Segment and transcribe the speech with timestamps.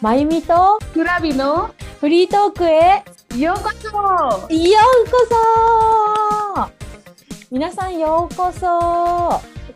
[0.00, 3.04] まゆみとクラビのフリートークへ
[3.38, 4.50] ようこそ。
[4.50, 5.26] ようこ
[6.56, 6.70] そ。
[7.50, 8.60] 皆さんようこそ。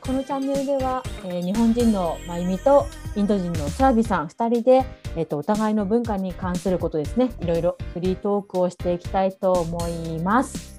[0.00, 2.86] このチャンネルでは、えー日本人のまゆみと
[3.16, 7.30] インド人のスラビさん2人で、えー、とお互いの文化に関することですね。
[7.40, 10.78] いろいろフリートークをしていきたいと思います。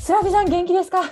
[0.00, 1.02] スラビさん元気ですか？
[1.02, 1.06] は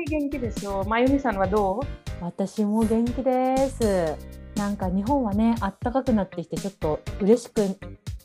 [0.00, 0.82] い、元気ですよ。
[0.88, 1.86] まゆみさんはどう？
[2.20, 4.16] 私も元気です
[4.56, 7.62] なんか日本はねあったかくなってきてちょっと嬉しく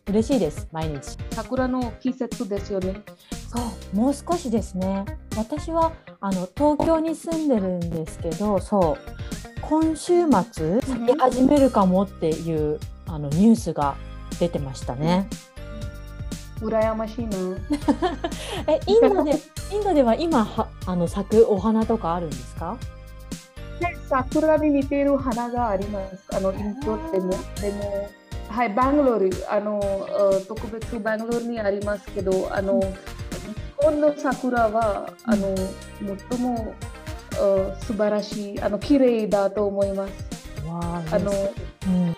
[0.08, 3.02] 嬉しいです毎日桜の季節ですよね。
[3.50, 3.60] そ
[3.94, 5.04] うもう少しですね
[5.36, 8.98] 私はあの東京に住んでるんですけどそう
[9.62, 13.96] 今週末咲き始めるかもっていうあのニュースが
[14.40, 15.28] 出てましたね。
[16.62, 17.38] 羨ましいな。
[18.68, 19.34] えインドで
[19.74, 22.78] インドでは今はあの咲くお花とかあるんですか？
[23.82, 26.24] で桜に似ている花があります。
[26.36, 27.30] あの、インドでも。
[27.60, 28.10] でも、
[28.48, 29.80] はい、バングロール、あの、
[30.10, 32.88] あ特別バングロールにありますけど、あの、日
[33.78, 35.56] 本の桜は、あの、
[36.30, 36.74] 最も
[37.34, 40.68] あ素晴らしい、あの、綺麗だと思います。
[40.68, 42.16] わああの、うん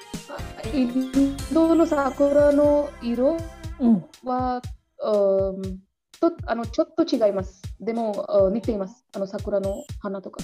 [0.73, 3.37] インドの桜の色
[3.79, 4.61] うんは、
[4.99, 5.79] うん
[6.19, 7.61] とあのちょっと違います。
[7.79, 9.05] でもあ似ています。
[9.13, 10.39] あの桜の花とか。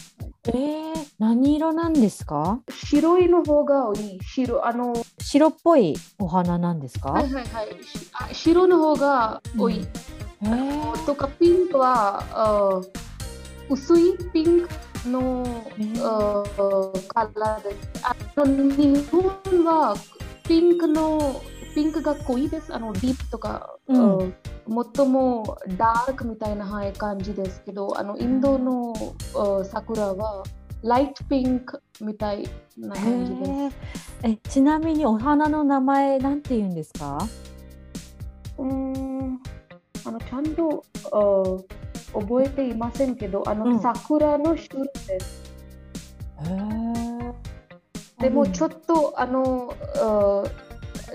[0.47, 2.61] えー、何色なんですか？
[2.71, 4.19] 白いの方が多い。
[4.23, 7.11] 白あの白っぽいお花なんですか？
[7.11, 8.35] はいはいはい。
[8.35, 9.85] 白の方が多い。
[10.41, 12.81] えーとかピンクはあ
[13.69, 14.69] 薄いピンク
[15.09, 16.43] の、ーあ
[17.09, 17.77] カラーです。
[18.03, 19.23] あの日本
[19.65, 19.95] は
[20.47, 21.41] ピンクの
[21.73, 22.73] ピンクが濃いです。
[22.73, 24.21] あのディープとか、うん。
[24.21, 24.25] あ
[24.95, 28.93] 最もダークみたいなはい感じですけど、あのインドの
[29.35, 30.43] あ桜は
[30.83, 32.47] ライトピンクみたい
[32.77, 33.77] な感じです。
[34.23, 37.17] えちなみにお花の名前なんて言うんですか？
[38.57, 39.39] うーん。
[40.05, 43.79] あのちゃんとあ覚えていませんけど、あの、うん。
[43.79, 45.49] 桜の種類です。
[48.19, 50.43] でもちょっとあのあ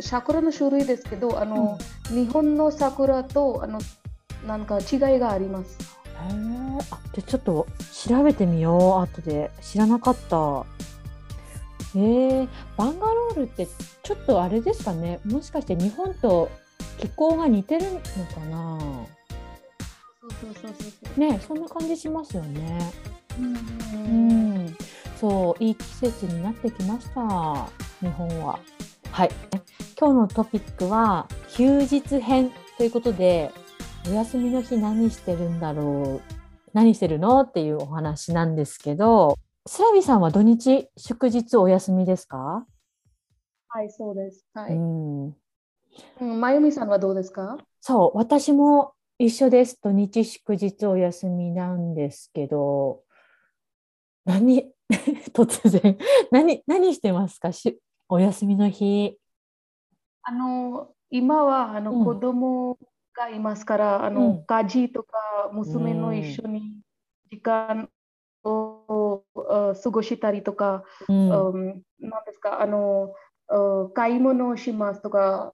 [0.01, 1.79] 桜の種類ですけど、あの、
[2.11, 3.81] 日本の桜とあの
[4.47, 5.79] なんか違いがあります。
[6.29, 6.79] へー。
[6.91, 7.67] あじゃあちょっと
[8.07, 9.03] 調べてみよう。
[9.03, 9.51] 後で。
[9.61, 10.65] 知らなかった。
[11.97, 13.69] えー、バンガロールって
[14.03, 15.21] ちょっとあれですかね。
[15.25, 16.51] もしかして日本と
[16.99, 18.79] 気候が似てるのかな。
[18.81, 21.21] そうそうそうそうそう。
[21.21, 22.93] ねそんな感じしますよね。
[23.39, 24.77] ううんん、
[25.21, 27.69] そういい季節になってきました。
[28.01, 28.59] 日本は。
[29.11, 29.31] はい
[29.99, 33.51] 今日のトピックは休日編ということで
[34.09, 36.35] お休みの日何してるんだろう
[36.73, 42.67] 何してるのっていうお話なんですけどスラビさんは土日祝日お休みですか、
[43.69, 44.45] はい、そうです。
[44.53, 44.73] はい。
[44.75, 47.57] うん、うん、まゆみさんはどうですか？
[47.81, 53.03] そう私も一緒です土日祝日お休みなんですけど
[54.25, 54.71] 何
[55.33, 55.97] 突然
[56.31, 57.53] 何何してますか？
[57.53, 57.79] し
[58.09, 59.17] お休みの日。
[60.25, 62.79] あの今はあの、うん子供
[63.17, 65.19] がいますから、あの、うん家事とか
[65.53, 66.73] 娘の一緒に
[67.31, 67.89] 時間
[68.43, 73.15] を、あ過ごしたりとか、うんうん、なんですか、あの、
[73.49, 75.53] あ買い物をしますとか、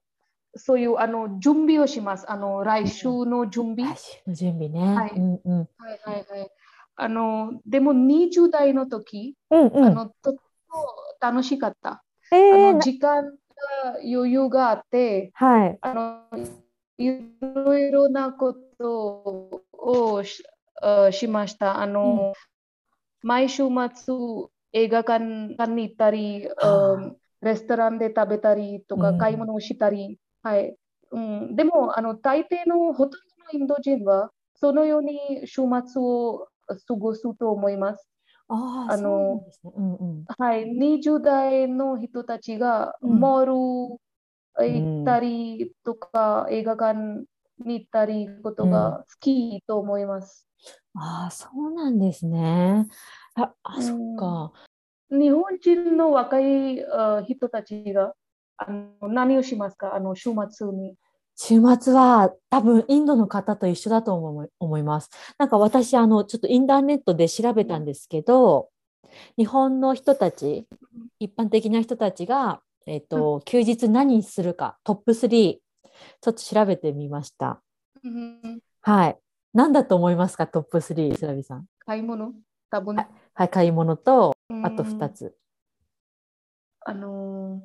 [0.55, 2.29] そういうあの準備をします。
[2.29, 3.93] あの来週の準備。
[3.93, 4.95] 来週の準備ね。
[4.95, 6.49] はいうんうんはいはいはい。
[6.95, 9.85] あの、でも20代の時、うんうん。
[9.85, 10.39] あの、とって
[10.69, 10.85] も
[11.21, 12.03] 楽しかった。
[12.31, 13.31] えあーなの時間が
[14.03, 15.77] 余裕があって、はい。
[15.81, 16.21] あの
[16.97, 17.09] い
[17.41, 20.43] ろいろなことをし
[20.81, 21.81] あしました。
[21.81, 22.33] あの、
[23.23, 23.63] 毎週
[23.93, 24.15] 末
[24.73, 26.47] 映画館に行ったり、
[27.41, 30.75] レストランで食べたりとか、うん買い物をしたり、はい。
[31.11, 33.17] うん、でも、あの大抵のほとんど
[33.53, 36.47] のインド人は、そのように週末を
[36.87, 38.10] 過ごすと思います。
[38.53, 39.43] あの。
[40.37, 47.25] はい、20代の人たちがうんモール行ったりとか、映画館
[47.65, 50.47] に行ったりことが好きと思います。
[50.95, 52.87] ああ、そうなんですね。
[53.35, 54.51] あ、あ、うんそっか。
[55.09, 58.13] 日本人の若いあ人たちが
[58.57, 59.95] あの何をしますか？
[59.95, 60.95] あの週末に。
[61.43, 65.09] 週末は多分インドの方と一緒だと思い思います。
[65.39, 68.69] なんか私あのちょっとインターネットで調べたんですけど、
[69.37, 70.67] 日本の人たち、
[71.19, 77.59] 一般的な人たちが、えっと休日何するかトップ3ちょっと調べてみました。
[78.03, 79.17] うんはい。
[79.55, 81.65] 何だと思いますかトップ3、スラビさん？
[81.87, 82.33] 買い物？
[82.69, 82.95] 多分。
[82.95, 85.35] はい、買い物とうんあと2つ。
[86.81, 87.63] あの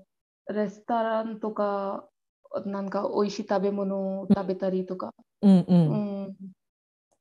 [0.48, 2.06] レストランとか、
[2.64, 5.64] なんか美味しい食べ物を食べたりとか、うんう。
[5.68, 6.36] うんん、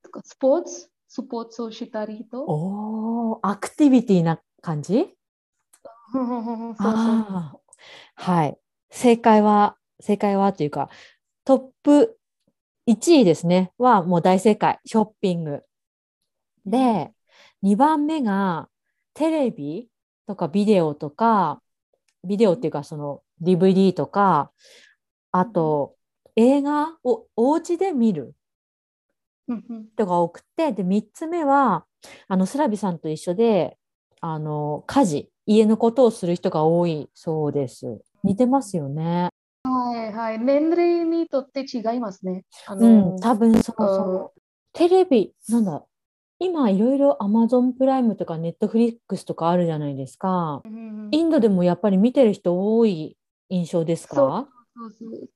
[0.02, 0.90] とかスポーツ？
[1.08, 2.42] スポーツをしたりと？
[2.42, 5.14] おお、アクティビティな感じ？
[6.12, 7.60] そうそう。
[8.14, 8.58] はい。
[8.90, 10.88] 正解は、正解はというか、
[11.44, 12.18] トップ
[12.86, 15.62] 1位ですね、はもう大正解、ショッピング。
[16.64, 17.12] で、
[17.62, 18.68] 2番目が
[19.14, 19.88] テレビ
[20.26, 21.60] とかビデオとか、
[22.24, 24.50] ビデオっていうかその DVD とか、
[25.38, 25.94] あと
[26.36, 28.34] 映画をお家で見る
[29.96, 31.84] 人が多くて、で、3つ目は、
[32.28, 33.78] あの、スラビさんと一緒で、
[34.20, 38.00] あの、家事、家のことをする人が多いそうです。
[38.22, 39.30] 似てますよね。
[39.64, 40.38] はいはい。
[40.38, 42.44] 年齢にとって違いますね。
[42.66, 44.40] あうのん、多分そうそう。
[44.72, 45.84] テレビ、なんだ、
[46.38, 50.62] 今いろいろ Amazon プライムとか Netflix とかあるじゃないですか。
[50.64, 53.16] うんインドでもやっぱり見てる人多い
[53.48, 54.48] 印象ですか？
[54.76, 54.90] そう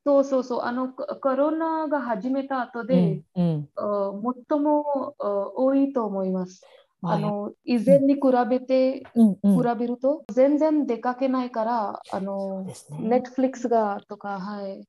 [0.04, 0.60] そうそうそう。
[0.62, 3.68] あの、ココロナが始めた後うでん、、うん。
[3.76, 4.12] あ
[4.50, 6.66] 最もあ多いと思います。
[7.02, 9.62] ああの、以前に比べて、うんうん。
[9.62, 12.98] 比べると、全然出かけないから、あそうの、ですね。
[13.00, 14.84] Netflix がとか、はい。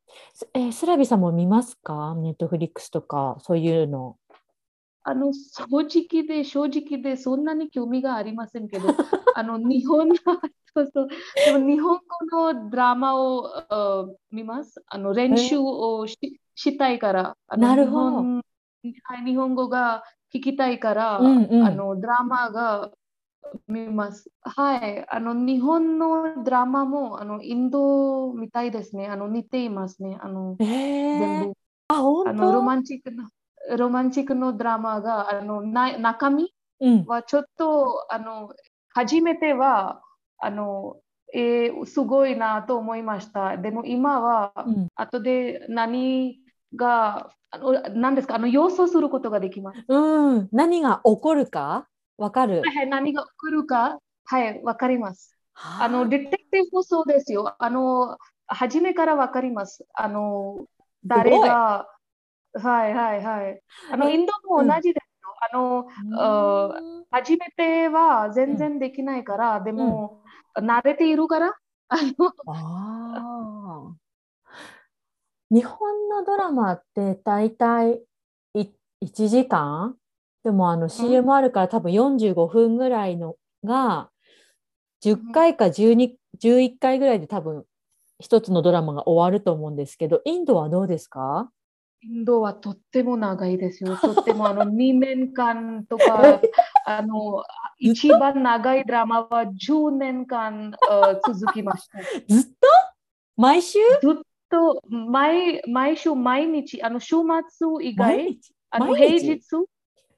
[0.53, 4.17] えースラビさんも見ますか ?Netflix とか、そういうの。
[5.03, 8.87] あの、正直で、正直で、そんなに興味がありませんけど、
[9.35, 10.15] あの、日本の、
[10.73, 11.07] そうそう、
[11.45, 11.99] でも日本
[12.31, 14.81] 語のドラマをあ見ます？
[14.87, 16.17] あの、練習をし、
[16.55, 18.41] したいから、なるほど
[18.83, 19.01] 日
[19.35, 20.03] 本、語が
[20.33, 22.91] 聞きたいから、うんうんあの、ドラマが
[23.67, 24.29] 見ます。
[24.41, 29.07] はい、あの、日本のドラマも、あの、インドみたいですね。
[29.07, 30.17] あの、似ていますね。
[30.21, 30.63] あの、え
[31.13, 31.53] 全ー、部。
[31.89, 33.29] あ、本あの、ロ当マンチックな、
[33.77, 37.05] ロマンチックのドラマが、あの、な、中身うん。
[37.05, 38.49] はちょっと、あの、
[38.89, 40.01] 初めては、
[40.39, 40.97] あの、
[41.33, 43.57] えーすごいなと思いました。
[43.57, 46.39] でも今は、うん後で何
[46.75, 49.83] が、あの、何ですか、あの、予想することができます。
[49.87, 50.49] うん。
[50.51, 51.87] 何が起こるか
[52.17, 52.61] わかる。
[52.61, 55.37] はいはい、何が起こるか、はい、わかります。
[55.53, 57.55] あの、はデテクティブもそうですよ。
[57.59, 58.17] あの、
[58.47, 59.85] 初めからわかります。
[59.93, 60.57] あの、
[61.05, 61.87] 誰が、
[62.53, 63.61] はいはいはい。
[63.91, 65.35] あの、えインドも同じですよ。
[65.53, 65.87] あの、
[66.19, 67.05] あうん。
[67.11, 70.21] 初めては全然できないから、でも、
[70.57, 71.55] 慣れているから、
[71.89, 73.95] あの、ああ。
[75.49, 77.99] 日本のドラマって大体
[78.53, 78.67] い
[79.03, 79.95] 1時間？
[80.43, 84.09] でもあの CM あるから多分45分ぐらいのが
[85.01, 87.65] 10回か12、11回ぐらいで多分
[88.19, 91.51] 一つのドラマが終わると思うんですけど、インドはどうですか？
[92.03, 93.95] インドはとっても長いですよ。
[94.01, 96.41] とってもあの2年間とか、
[96.85, 97.43] あの、
[97.79, 101.99] 一番長いドラマは10年間あ 続きました。
[102.27, 102.67] ずっと？
[103.37, 103.79] 毎週？
[104.01, 104.15] ずっ
[104.49, 107.15] と毎毎週毎日、あの週
[107.49, 108.39] 末以外、
[108.71, 109.39] あの平日、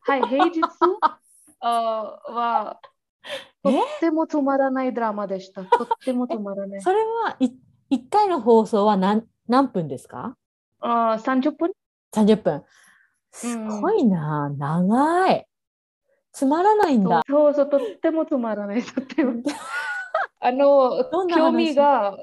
[0.02, 0.62] はい、平日？
[1.60, 1.70] あ
[2.32, 2.80] は
[3.62, 5.64] とっても止まらないドラマでした。
[5.64, 6.82] とっても止まらない。
[6.82, 7.52] それはい
[7.92, 10.36] 1回の放送は何何分ですか？
[10.84, 11.72] あ30分
[12.14, 12.64] ?30 分。
[13.32, 15.48] すごいな、長い。
[16.34, 17.22] つまらないんだ。
[17.28, 18.84] そうそう、とっても止まらない。
[18.84, 19.42] とっても。
[20.40, 21.46] あのどん、な話？
[21.46, 22.20] 興味が、う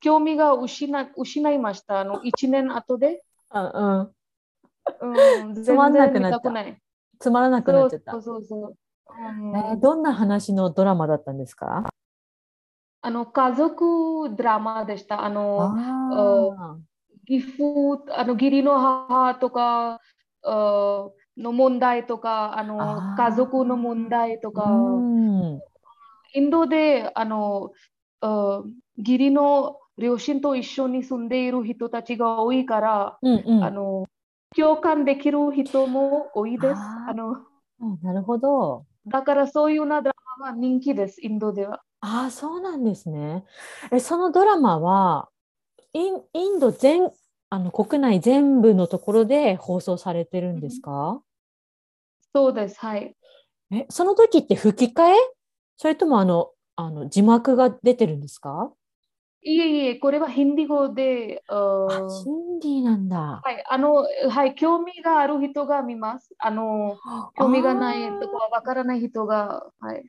[0.00, 2.00] 興味が失失いました。
[2.00, 3.24] あの、1年後で。
[3.54, 5.44] うんうん。
[5.46, 6.40] うん、 つまんなくなっ。
[7.18, 8.22] つまらなくなっちゃったそう。
[8.22, 8.68] そうそう。
[8.68, 8.76] うん
[9.56, 11.90] えーどんな話のドラマだったんですか？
[13.02, 15.24] あの、家族ドラマでした。
[15.24, 16.76] あの、あ
[17.36, 20.00] 義父、あの義理の母とか
[20.42, 24.52] あの問題とか、あの家族の問題とあ。
[24.52, 25.60] か、うん。
[26.34, 27.72] インドであの
[28.20, 28.62] あ
[28.96, 33.64] 義理の両親と一緒に住んでいる人たちが多いから、うんうん。
[33.64, 34.06] あの
[34.56, 36.80] 共感できる人も多いです。
[37.08, 37.36] あの
[37.80, 38.84] うんなるほど。
[39.06, 41.82] だからそういうようなドラマは人気です、インドでは。
[42.00, 43.44] ああ、そうなんですね。
[43.90, 45.28] え、そのドラマは、
[45.92, 47.10] イン、インド全、
[47.54, 51.20] あの、国内全部のところで放送されてるんですか？
[52.34, 53.14] そうです、はい。
[53.70, 55.14] え、その時って吹き替え？
[55.76, 58.72] それともあの、あの、字幕が出てるんですか？
[59.42, 61.90] いえいえ、これはヒンディ語で、ああ、
[62.24, 63.42] シンディなんだ。
[63.44, 66.30] はい、あの、はい、興味がある人が見ます。
[66.38, 66.96] あの、
[67.36, 70.04] 興味がないとかわからない人が、はい。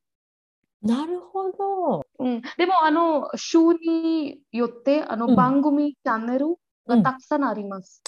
[0.81, 2.05] なるほど。
[2.19, 6.55] うん、でも、あの、週によって、あの、うん番組チャンネルうん
[6.87, 8.01] がたくさんあります。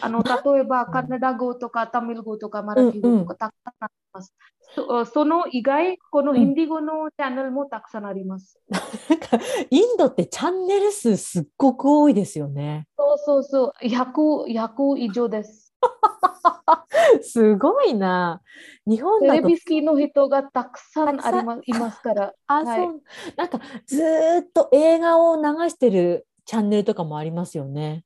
[0.00, 4.34] あの、例えば、カナダ語とか、タミル語とか、マラティ語とか、たくさんありまます。
[4.74, 8.58] そその以外、このヒンディー語のチャンネルもたくさんあります。
[8.70, 9.38] なんか
[9.70, 12.86] インドってチャンネル数すっごく多いですよね。
[12.96, 15.74] そうそうそう、100、100以上です。
[17.22, 18.40] すごいな。
[18.86, 22.32] 日本テレビ好きの人がたくさんありますいますから。
[22.46, 23.02] あ、はいそう
[23.36, 28.04] なんかずーっと映画を流してるチャンネルとかもありますよね。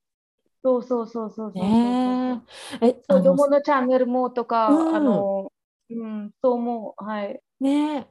[0.66, 1.60] そうそうそうそうえ。
[2.80, 5.52] え、あ子の供のチャンネルもとか、うんあの、
[5.90, 7.40] うん、そうも、はい。
[7.60, 8.06] ねえ。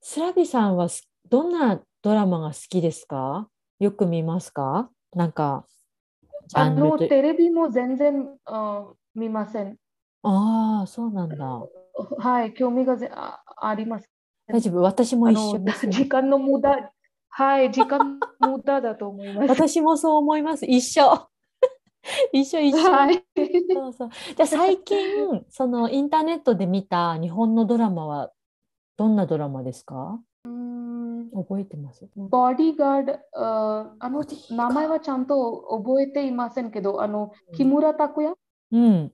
[0.00, 3.48] スラビさんはすどんなドラマが好きですか？
[3.80, 4.90] よく見ますか？
[5.12, 5.66] なんか、
[6.54, 6.96] あの。
[6.98, 9.76] テレビも全然、あ見ません。
[10.22, 11.36] ああ、そうなんだ。
[12.18, 14.08] はい、興味がぜああります。
[14.46, 14.82] 大丈夫？
[14.82, 15.88] 私もあ一緒の、です。
[15.88, 16.92] 時間の無駄、
[17.28, 19.48] はい、時間無駄だと思います。
[19.48, 20.64] 私もそう思います。
[20.64, 21.28] 一緒。
[22.32, 22.90] 一緒一緒。
[22.90, 23.24] はい。
[23.74, 24.10] そうそう。
[24.36, 24.98] じゃあ最近、
[25.50, 28.30] そのインターネットで見た日本のドラマは
[28.96, 30.20] どんなドラマですか？
[30.44, 32.08] うん覚えてます？
[32.16, 38.34] ボディーガード、ああの名前はちゃんと覚えていませんけど、あの木村拓哉、
[38.72, 39.12] うん。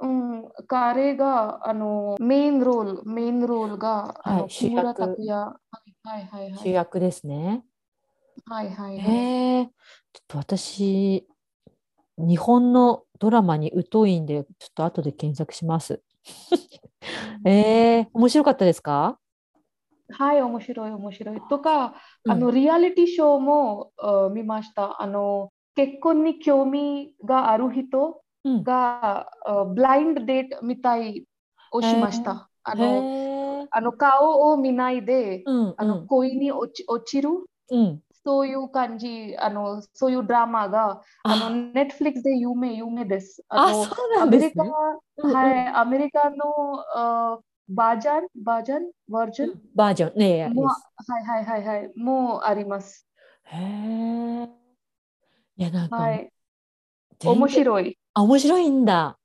[0.00, 7.64] うん、彼があのメインロール、メインロールがはい木村拓哉、はいはいはいはい、主役ですね。
[8.46, 9.10] はいはいはい。
[9.10, 9.66] へえ。
[9.66, 11.26] ちょっと私、
[12.18, 16.02] 日本のドラマに疎いんで、ちょっと後で検索します。
[17.44, 19.18] ええ、面白かったですか？
[20.10, 21.40] はい、面白い、面白い。
[21.48, 21.94] とか、
[22.24, 25.00] うんあの、リアリティショーも、あ見ました。
[25.02, 28.64] あの、結婚に興味がある人うん。
[28.64, 31.24] ブラインドデートみたい
[31.72, 32.48] をしました。
[32.64, 33.66] あへの、え。
[33.70, 37.30] あの顔を見ないで、うんあの、恋に落ち、落ちる、
[37.70, 38.00] うん。
[38.28, 43.42] そういう感じ、あの、そういうドラマが、あの、ネットフリックスで有名、有名です。
[43.48, 46.36] ああ、の、そうなアメリカ、はい、アメリカの、
[46.94, 47.38] あ
[47.70, 50.74] バージョン、バージョン、バージョン、バージョン、ねえ、もう、は
[51.20, 53.08] いはいはいはい、もうあります。
[53.44, 54.48] へえ。
[55.56, 56.30] いや、なんか、はい、
[57.24, 57.98] 面白い。
[58.12, 59.18] あ、面白いんだ。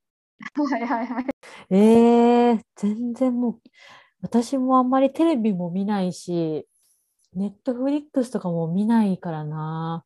[0.54, 1.24] はいはいはい。
[1.68, 3.60] ええ全然もう、
[4.22, 6.66] 私もあんまりテレビも見ないし、
[7.34, 10.04] ネットフリックスとかも見ないからな。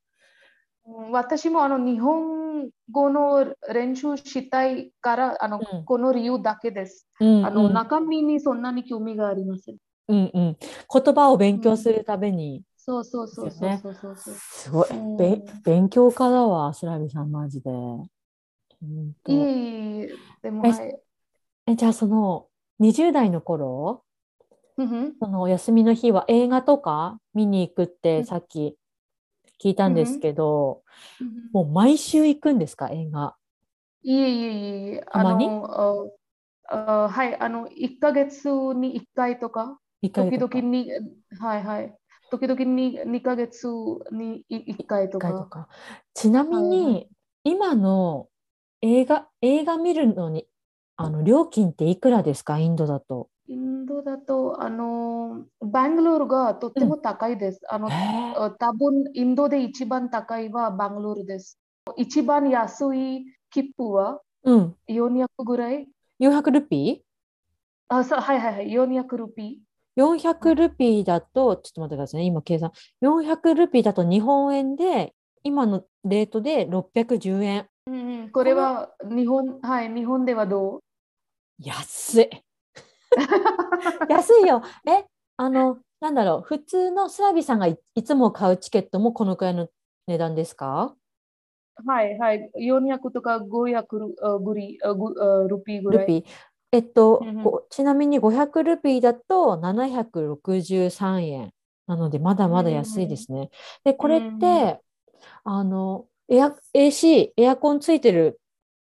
[0.87, 7.07] うん私もあの日本語の練習したいから、あの、うんこの理由だけです。
[7.21, 9.77] うんあの、うん中身にそんなに興味がありません。
[10.09, 10.57] うんうん。
[10.59, 14.35] 言葉を勉強するために、そうそうそうそうですよねそうそうそう。
[14.35, 17.71] すごい、うんべ勉強家だわ、スラビさん、マジで。
[19.27, 20.09] いえいえ、
[20.43, 21.01] でもえはい。
[21.67, 22.47] え、じゃあその
[22.79, 24.05] 20代の頃、
[25.21, 28.77] そのお休みの日は映画とか見に行くってうんさっき
[29.63, 30.83] 聞いたんですけど、
[31.21, 33.35] うんもう毎週行くんですか、映画？
[34.03, 35.47] いえいえいえ、あたまに？
[35.47, 36.11] の、
[36.71, 40.91] ああはい、あの、1ヶ月に1回とか、時々に、
[41.41, 41.95] はいはい。
[42.31, 43.67] 時々に2ヶ月
[44.13, 45.49] に1回と一回とか。
[45.49, 45.69] か。
[46.15, 47.09] ちなみに、
[47.45, 48.29] 今の
[48.83, 50.47] 映画、映画見るのに、
[50.97, 53.31] あの料金っていくらですか、インドだと？
[53.51, 57.61] インドだと、あの、バングロールがとっても高いです。
[57.71, 57.89] あの、
[58.59, 61.59] 多分インドで一番高いはバングロールです。
[61.97, 64.77] 一番安い切符はうん。
[64.87, 65.89] 400ぐらい
[66.21, 67.03] ？400ルピ
[67.89, 72.73] あ、そう、はいはいはい、400ルピー ?400 ルピーだと、ちょっと待ってくださいね、今計算。
[73.01, 77.63] 400ルピーだと日本円で、今のレートで610円。
[77.63, 77.67] ー。
[77.87, 80.81] うんうん、これは日本、はい、日本ではどう？
[81.61, 82.45] 安い。
[84.09, 84.63] 安いよ。
[84.87, 85.05] え、
[85.37, 89.69] あの、なんだろう、普通のスラビさんがい、いつも買うチケットもこのくらいの
[90.07, 90.97] 値段ですか？
[91.87, 96.05] はいはい、400とか500ルあぐりあぐあルピーぐらい。
[96.05, 96.25] ルピー。
[96.73, 101.53] えっと、うんうんごちなみに500ルピーだと763円。
[101.87, 103.51] なので、まだまだ安いですね。
[103.85, 104.81] で、これっうんて、
[105.45, 108.41] あの、エア、AC、エアコンついてる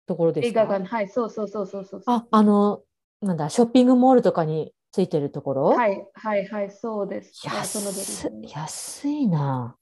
[0.07, 0.61] ところですか？
[0.61, 2.03] 映画館、はい、そうそうそうそうそう。
[2.05, 2.83] あ、あの、
[3.21, 5.63] なんだ、ショッピングモールとかについてるところ？
[5.69, 7.45] はいはいはい、そうです。
[7.45, 9.75] 安い、安いな。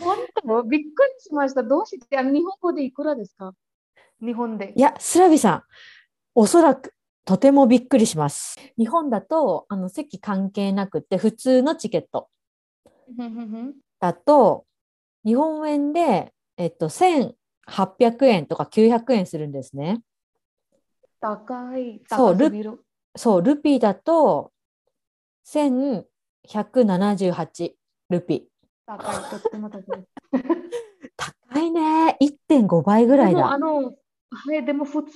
[0.00, 1.62] 本当びっくりしました。
[1.62, 3.52] どうしてあ日本語でいくらですか？
[4.20, 4.80] 日本でい。
[4.80, 5.62] や、スラビさん、
[6.34, 8.56] おそらくとてもびっくりします。
[8.78, 12.30] 日本だと、あの席関係なくて、普通のチケット
[14.00, 14.64] だと、
[15.24, 20.00] 日本円で、えっと、1800円とか900円するんですね。
[21.20, 22.80] 高い、そう高すぎる。
[23.16, 24.52] そう、ルピーだと、
[25.46, 27.72] 1178
[28.10, 28.48] ルピ
[28.86, 29.82] 高い、とっても高い。
[29.82, 30.04] ー。
[31.16, 32.16] 高いね。
[32.20, 33.38] 1.5倍ぐらいだ。
[33.38, 33.94] でもあの、
[34.30, 35.10] はい、でも普通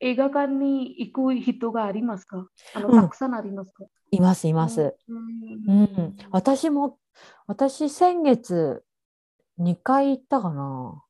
[0.00, 2.46] 映画館に行く人がありますか？
[2.74, 3.86] あの、うんたくさんありますか？
[4.10, 4.94] いますいます。
[5.08, 5.18] うん
[5.66, 6.98] うん、私も
[7.46, 8.84] 私先月
[9.58, 11.02] 2回行ったかな。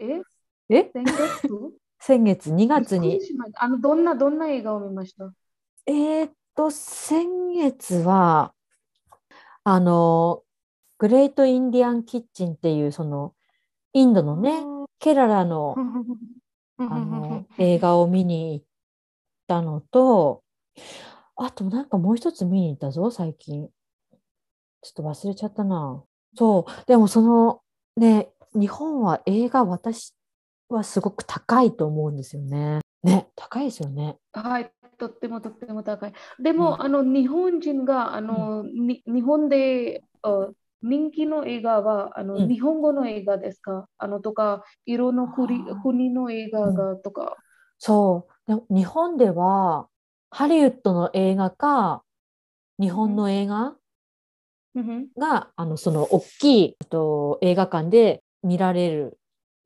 [0.00, 0.22] え？
[0.68, 0.90] え？
[0.92, 1.72] 先月？
[2.04, 3.20] 先月2月に。
[3.54, 5.32] あの、どんな、どんな映画を見ました？
[5.86, 8.52] えーっと先月は
[9.64, 10.42] あの
[10.98, 13.34] グレートインディアンキッチンっていうその
[13.92, 14.62] インドのね
[14.98, 15.74] ケララの
[16.78, 18.66] あの映画を見に行っ
[19.46, 20.42] たのと、
[21.36, 23.68] あとなんかもう一つ見に行ったぞ、最近。
[24.82, 26.02] ちょっと忘れちゃったな。
[26.36, 27.60] そう、でもその
[27.96, 30.14] ね、日本は映画、私
[30.74, 32.80] はすごく高いと思うんですよね。
[33.02, 34.16] ね、高いですよね。
[34.32, 36.12] はい、とってもとっても高い。
[36.40, 36.82] でも、うん。
[36.82, 40.48] あの日本人があの、に日本であ
[40.82, 42.48] 人気の映画はあの、うん。
[42.48, 43.86] 日本語の映画ですか？
[43.98, 47.36] あのとか、色の国国の映画がとか。
[47.78, 49.88] そう、日本では
[50.30, 52.04] ハリウッドの映画か、
[52.80, 53.74] 日本の映画
[54.74, 55.08] うん。
[55.18, 59.12] が、あのその大きいと映画館で見られるん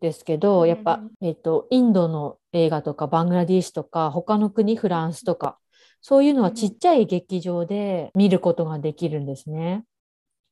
[0.01, 5.59] ですけど、うんやっぱ、えっと、インドの映画とかバングラディッシュとか他の国フランスとか
[6.01, 9.85] そういうのはちっちゃい劇場で見ることができるんですね。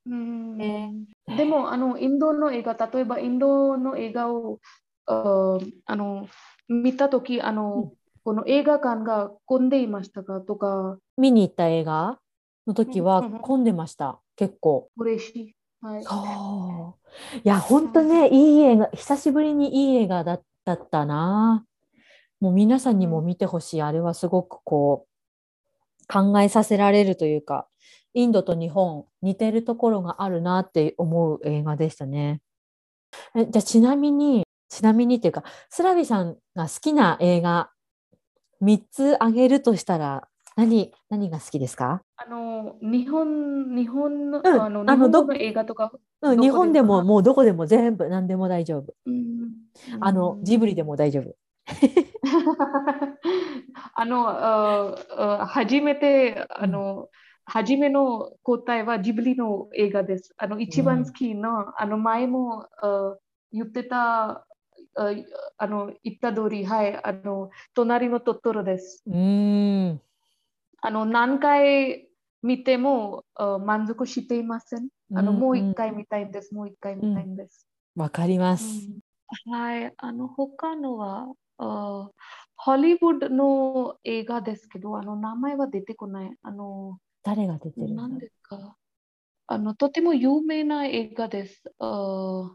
[0.06, 0.90] うんえ
[1.36, 4.58] でもあのインドの映画、例えばインドの映画を
[5.06, 6.26] ああの
[6.68, 7.92] 見たときあの、うん
[8.24, 12.18] この映画館が混んでいましたかとか、見に行った映画
[12.66, 14.88] の時はうんうん混んでました、結構。
[14.96, 15.54] 嬉しい。
[15.84, 16.02] はい。
[16.02, 16.96] そ
[17.36, 17.38] う。
[17.38, 21.66] いや、本当ね、いい映画、久しぶりにいい映画だだったな。
[22.40, 23.82] もう皆さんにも見てほしい。
[23.82, 27.68] あれはすごくこう、考えさせられるというか、
[28.14, 32.40] インドと日本、似てるところがあるなって思う映画でしたね。
[33.36, 37.70] えじゃあ、ちなみに、ちなみにっていうか、スラビさんが好きな映画、
[38.62, 42.02] 3つ挙げるとしたら、何、何が好きですか？
[42.16, 48.94] あの日本日本の,、うんあの日本の映画とか、うん、日本でももうどこでも全部何でも大丈夫。
[49.06, 49.34] うん
[50.00, 51.34] あの、ジブリでも大丈夫。
[53.94, 54.96] あの
[55.46, 57.08] 初めてあの、
[57.44, 60.34] 初めの答えはジブリの映画です。
[60.36, 63.16] あの一番好きな、あの前もあ
[63.52, 65.12] 言ってたあ
[65.58, 69.02] あの言った通り、はい、あの隣のトトロです。
[69.06, 70.00] うーん。
[70.86, 72.08] あの何回
[72.42, 74.88] 見てもあ満足していません。
[75.14, 76.54] あのうんもう一回見たいんです。
[76.54, 77.66] もう一回見たいんです。
[77.96, 78.86] わかります。
[78.86, 78.98] うん
[79.50, 81.26] はい、あの他のは、
[81.58, 82.10] あ
[82.56, 86.30] ホリウッドの映画ですけど、あの名前は出てこない。
[86.42, 88.02] あの、誰が出てるんだ？
[88.02, 88.76] 何ですか？
[89.46, 91.62] あの、とても有名な映画です。
[91.78, 92.52] あ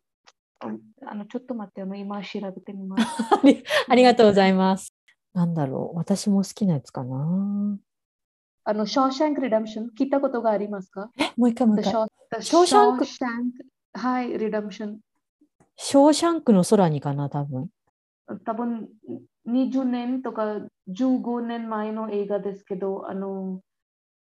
[0.61, 3.03] あの、ちょっと待って、あの今調べてみます。
[3.33, 4.93] ありありがとうございます。
[5.33, 5.97] なんだろう。
[5.97, 7.77] 私も好きなやつかな。
[8.69, 11.09] あの、ショーシャンク・リダムション、聞いたことがありますか？
[11.19, 11.91] え、もう一回もう一回。
[12.43, 13.05] ショーシャンク
[13.95, 14.99] はい、リダムション。
[15.75, 17.69] ショーシャンクの空にかな、多分。
[18.45, 18.87] 多分
[19.47, 23.61] 20年とか15年前の映画ですけど、あの、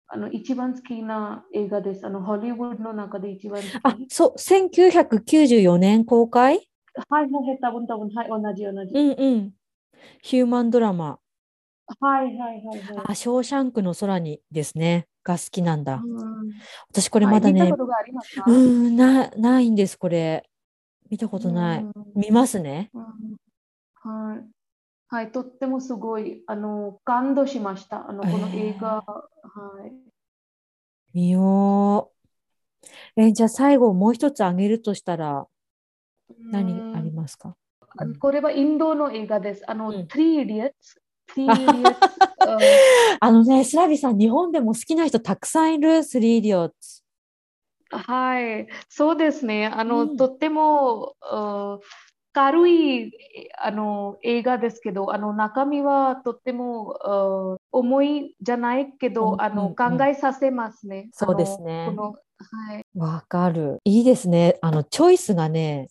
[0.07, 2.05] あの一番好きな映画です。
[2.05, 6.67] あの、ホリウッドの中で一番好あき。、そう、1994年公開？
[7.07, 8.93] はい、はい、多分多分、はい、同じ同じ。
[8.93, 9.53] うんうん。
[10.21, 11.19] ヒューマンドラマ。
[11.99, 13.03] はい、はい、はい、はい。
[13.05, 15.07] あ、ショーシャンクの空にですね。
[15.23, 16.03] が好きなんだ。
[16.05, 16.53] うん
[16.89, 18.43] 私これまだねはい見たこ、とがありますか？
[18.45, 18.57] うー
[18.89, 20.49] ん、な、ないんです、これ。
[21.09, 21.83] 見たことない。
[21.83, 22.91] うん見ますね。
[22.93, 23.03] うん
[23.95, 24.45] はい。
[25.07, 28.09] はい、とってもすごい、あの、感動しました。
[28.09, 28.95] あの、この映画。
[28.97, 29.21] は
[29.85, 29.91] い。
[31.13, 32.11] 見よ
[33.15, 33.21] う。
[33.21, 35.47] え、じゃあ最後もう一つあげるとしたら
[36.51, 37.55] 何ありますか？
[38.19, 39.69] これはインドの映画です。
[39.69, 40.71] あの、うん Three Idiots。
[41.35, 41.95] Three Idiots
[42.39, 42.57] あ
[43.19, 47.03] あのね、スラビさん、日本でも好きな人たくさんいる、スリーディオッツ。
[47.89, 49.67] はい、そうですね。
[49.67, 51.79] あの、うんとってもあ
[52.33, 53.11] 軽い
[53.61, 61.09] あの映画ですけど、あの中身はとってもあ重いじゃないけうんど、あのうんうん考えさせますね。
[61.13, 63.79] そうですねあのこのはい、わかる。
[63.85, 64.57] いいですね。
[64.61, 65.89] あの、チョイスがね、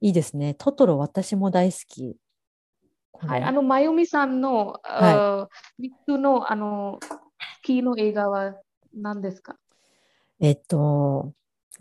[0.00, 0.54] いいですね。
[0.54, 2.16] トトロ、私も大好き。
[3.20, 7.18] はい、あの、まゆみさんの、あ3つの、あの、好
[7.62, 8.54] きの映画は
[8.94, 9.56] 何ですか？
[10.40, 11.32] えっと、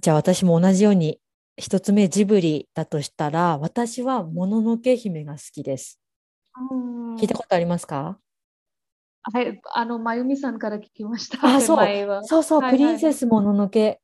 [0.02, 1.20] じゃあ私も同じように、
[1.58, 6.00] 一つ目ジブリだとしたら、私はもののけ姫が好きです。
[7.20, 8.20] 聞いたことありますか？
[9.34, 11.46] はい、あの、まゆみさんから聞きました。
[11.46, 11.88] あそう。
[12.24, 12.80] そうそう、はいはい。
[12.80, 14.00] プリンセスもののけ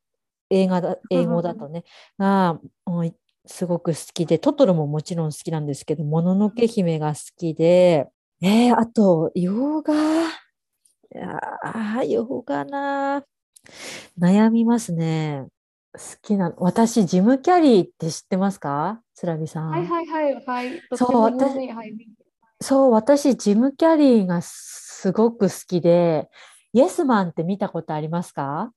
[0.50, 1.84] 映画だ、英語だとね、
[2.17, 3.13] が、もうい
[3.45, 8.10] すごく好きで、トトロももちろん好きなんですけど、もののけ姫が好きで、
[8.41, 9.93] えー、あと、洋画。
[11.15, 13.23] ああ、洋画な。
[14.19, 15.45] 悩みますね。
[15.93, 19.01] 好きな私、ジム・キャリーって知ってますか？
[19.13, 19.69] つらびさん。
[19.69, 20.82] はいはいはいはい。
[20.95, 21.69] そう私
[22.60, 26.29] そう、私、ジム・キャリーがすごく好きで、
[26.73, 28.71] イエスマンって見たことありますか？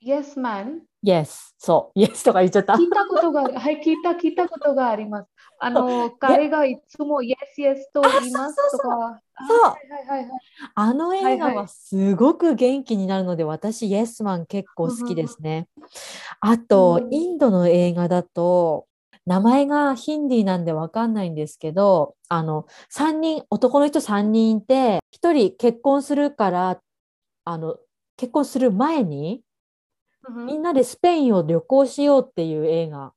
[0.00, 0.80] イエスマン？
[1.04, 2.72] Yes、そう、Yes とか言っちゃった。
[2.74, 3.42] 聞いたことが。
[3.42, 5.28] はい、聞いた、聞いたことがあります。
[5.60, 9.20] あの、彼がいつも Yes、Yes と言いますとか。
[9.46, 9.74] そう。
[10.74, 15.68] あの映画はすごく元気になるので、私、イエスマン結構好きですね。
[16.40, 18.86] あと、インドの映画だと、
[19.26, 26.80] 名前がヒンディーなんでわかんないんですけど、あの、3人、男の人3人いて、1人結婚するから、
[27.44, 27.76] あの、
[28.16, 29.43] 結婚する前に、
[30.46, 33.12] みんなでスペインを旅行しようっていう映画。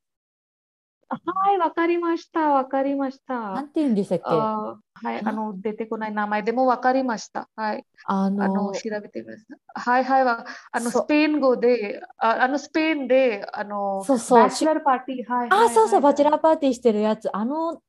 [1.09, 3.33] はい、わかりました、わかりました。
[3.33, 4.23] なんて言うんでしたっけ？
[4.25, 7.47] はい、あの、出てこない名前でもわかりました。
[7.55, 7.85] はい。
[8.05, 9.45] あの、あの調べてみます。
[9.73, 14.43] はいはいは、あの、スペイン語で、ああの、スペインで、あの、そうそう。
[14.43, 15.49] バチェラーパーティー、はい。
[15.49, 17.29] あ、そうそう、バチェラーパーティーしてるやつ。
[17.33, 17.81] あの、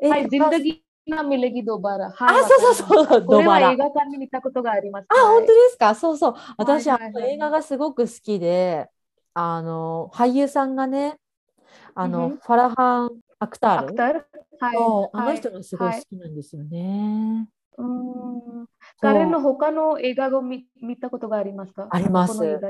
[0.00, 3.72] はい、ジンダギあ、そうそうそう、ドバラ。
[3.72, 5.06] 映画館に見たことがあります。
[5.08, 5.94] あ、本当ですか？
[5.94, 6.34] そうそう。
[6.56, 8.88] 私、は映画がすごく好きで、
[9.34, 11.16] あの、俳優さんがね、
[11.94, 13.10] あの、ファラハン・
[13.40, 13.86] アクタール？
[13.86, 14.26] アクタール？
[14.60, 14.76] はい、
[15.12, 17.48] あの人がすごい好きなんですよね。
[17.76, 18.66] はい、うん
[19.00, 21.88] 彼の他の映画を見見たことがありますか？
[21.90, 22.60] あります。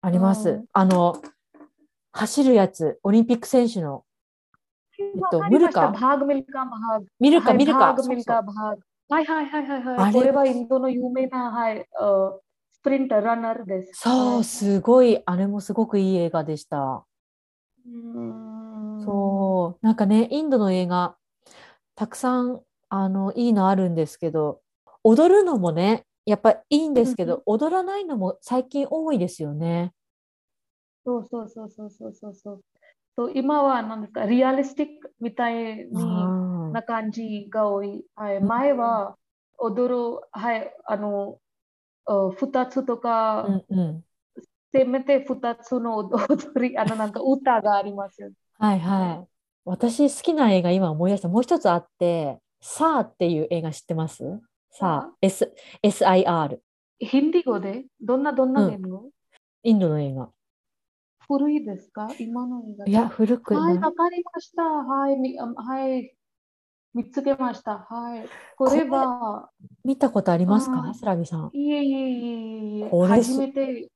[0.00, 0.64] あります。
[0.72, 1.20] あの、
[2.12, 4.04] 走るやつ、オリンピック選手の。
[4.98, 5.92] えっと、ミルカ。
[7.20, 7.94] ミルカ、ミルカ。
[9.10, 10.12] はいはいはいはいはい。
[10.12, 11.86] これはインドの有名な、はい、
[12.72, 13.92] スプリンター、ランナーです。
[13.94, 17.06] そう、すごい、あれもすごくいい映画でした。
[19.04, 21.16] そう、なんかね、インドの映画、
[21.94, 24.60] たくさんあのいいのあるんですけど、
[25.02, 29.94] 踊るのもね、やっぱいいんですけど、踊らないのも最近多いですよね。
[31.04, 32.60] そうそうそうそうそうそう
[33.18, 33.26] そう。
[33.26, 38.04] そう今は何ですか、リアリスティックみたいな感じが多い。
[38.14, 39.16] はい、前は
[39.58, 41.38] 踊る、はい、あの、
[42.06, 44.04] 2つとか、うんうん
[44.70, 48.30] せめて2つの踊り、あのなんか歌がありますよ。
[48.58, 49.28] はいはい。
[49.64, 51.28] 私好きな映画今思い出した。
[51.28, 54.24] もう一つあって、サーっていう映画知ってます
[54.70, 55.50] さあ、S、
[55.82, 56.58] SIR。
[56.98, 59.10] ヒンディ語でどんなどんな言語、うん、
[59.62, 60.28] インドの映画。
[61.28, 62.08] 古いですか？
[62.18, 62.62] 今の。
[62.86, 64.62] いや、古くはい、わかりました。
[64.62, 66.14] はい、みはい。
[66.94, 67.86] 見つけました。
[67.88, 68.26] はい。
[68.56, 69.50] これは。
[69.84, 70.94] 見たことありますか？
[70.94, 71.50] スラビさん。
[71.52, 72.88] いえいえいえいえ。
[72.90, 73.90] 初めて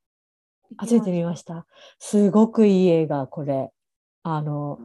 [0.76, 1.66] 初めて見ました。
[1.98, 3.70] すごくいい映画、これ。
[4.24, 4.78] あの、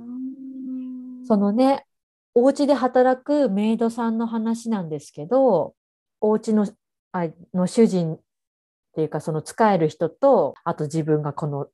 [1.28, 1.86] そのね、
[2.34, 5.76] お家で働くメイドさんの話なんですけど、
[6.22, 6.66] お家の
[7.12, 8.20] あの主人っ
[8.96, 11.68] ていうか、その使える人と、あと自分がこの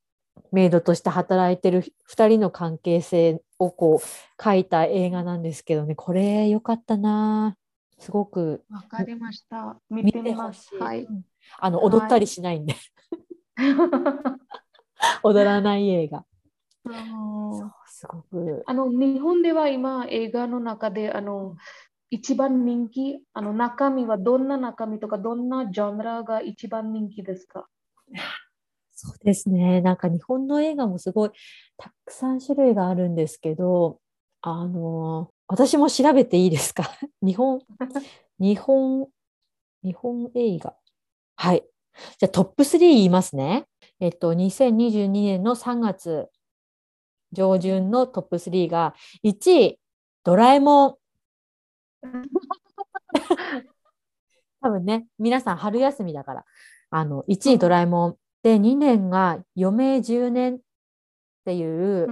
[0.52, 7.56] メイドとして働いてる2人の関係性をこう書いた映画なんですけどね、これ良かったな。
[8.00, 8.64] すごく。
[8.70, 9.80] わかりました。
[9.90, 10.76] 見てみます。
[10.76, 11.08] はい。
[11.60, 12.76] あの踊ったりしないんで。
[15.24, 16.26] 踊らない映画。
[17.88, 21.56] すごくあの日本では今映画の中であの
[22.10, 27.68] 一番人気あの中身はどんな中身とかどんなジャンルが一番人気ですか？
[29.06, 31.32] そうですねなんか日本の映画もすごい
[31.78, 34.00] たくさん種類があるんですけど
[34.42, 36.90] あの私も調べていいですか？
[37.22, 37.60] 日本
[38.40, 39.08] 日本
[39.84, 40.76] 日本映画
[41.38, 41.64] はい
[42.20, 43.66] じゃあトップ3言いますね。
[44.00, 46.30] えっと、2022年の3月
[47.34, 49.80] 上旬のトップ3が、1位、
[50.24, 50.98] ドラえもん。
[54.62, 56.46] 多分ね、皆さん春休みだから、
[56.92, 58.18] あの、1位ドラえもん。
[58.44, 60.60] で、2年が余命10年っ
[61.46, 62.08] ていう、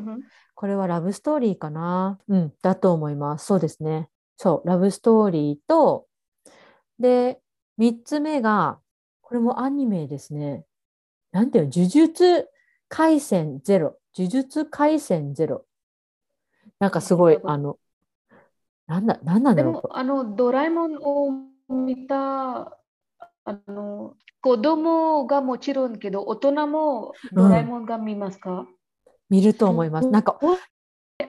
[0.56, 2.20] これはラブストーリーかな？
[2.28, 3.46] うん、だと思います。
[3.46, 4.10] そうですね。
[4.38, 6.08] そう、ラブストーリーと、
[7.00, 7.42] で、
[7.78, 8.80] 3つ目が、
[9.22, 10.66] これもアニメですね。
[11.32, 12.50] なんていうの、呪術
[12.90, 13.98] 廻戦ゼロ。
[14.18, 15.66] 呪術廻戦ゼロ。
[16.80, 17.78] なんかすごい、あの、
[18.88, 19.90] なんだ、なんなんだろう？
[19.92, 21.32] あの、ドラえもんを
[21.70, 22.78] 見た、
[23.46, 28.68] あの、子供がもちろんけど、大人もドラえもんが見ますか、うん、
[29.30, 30.10] 見ると思います。
[30.10, 30.40] なんか、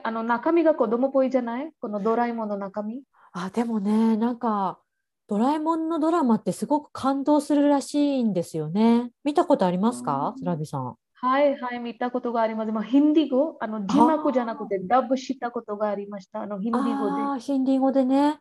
[0.03, 1.71] あの中身が子供っぽいじゃない？
[1.79, 3.03] このドラえもんの中身？
[3.31, 4.79] あ、でもね、なんか、
[5.27, 9.11] ドラえもんのドラマってすごく感動するらしいんですよね。
[9.23, 10.95] 見たことありますか、スラビさん。
[11.13, 12.71] はいはい、見たことがあります。
[12.73, 16.41] まあ、ヒンディー語、あの字幕じゃなくてダブしたことがありました。
[16.41, 17.21] あのヒンディー語で。
[17.21, 18.39] ああ、ヒンディー語でね。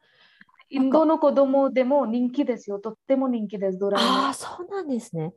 [0.72, 2.80] インドの子供でも人気ですよ。
[2.80, 4.26] とっても人気です、ドラえもん。
[4.26, 5.34] ああ、そうなんですね。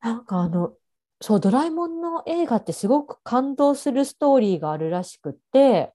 [0.00, 0.76] なんかあの、
[1.22, 5.94] そう、ドラえもんの映画ってすごく感動するストーリーがあるらしくって、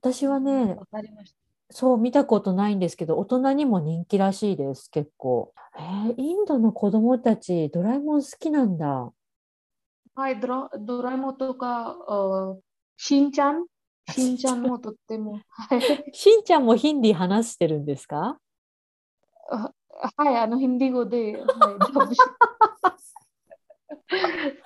[0.00, 1.38] 私はね、わかりました。
[1.70, 5.54] そう見たことないんですけど、大人にも人気らしいです、結構。
[5.78, 9.12] えーインドの子供たち、ドラえもん好きなんだ。
[10.14, 12.56] はい、ドラドラえもんとか、あ
[12.96, 13.64] しんちゃん、あ
[14.12, 18.38] しんちゃんもとっても、はい、しんちゃんもヒンディー話してるんですか？
[19.50, 19.72] あ
[20.16, 21.44] はい、あのヒンディー語で、はい、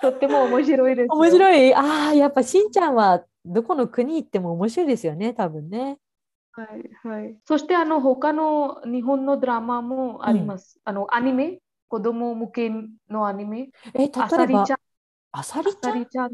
[0.01, 1.13] とっても面白いですよ。
[1.15, 1.73] 面白い？
[1.73, 5.97] ああ、やっぱしんちゃんはどこの国行っても面白いですよね、多分ね。
[6.51, 6.67] はい
[7.07, 7.35] はい。
[7.45, 10.79] そしてあの他の日本のドラマもあります。
[10.83, 12.71] あのアニメ、子供向け
[13.09, 14.77] のアニメ、え、例えばりちゃん、
[15.31, 15.93] あさりあちゃん？
[15.93, 16.29] さりちゃん。